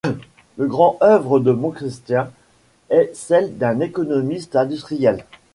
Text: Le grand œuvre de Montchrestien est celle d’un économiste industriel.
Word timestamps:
Le 0.57 0.65
grand 0.65 0.97
œuvre 1.03 1.39
de 1.39 1.51
Montchrestien 1.51 2.31
est 2.89 3.11
celle 3.13 3.59
d’un 3.59 3.81
économiste 3.81 4.55
industriel. 4.55 5.25